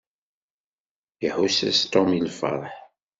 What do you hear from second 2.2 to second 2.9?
lfeṛḥ.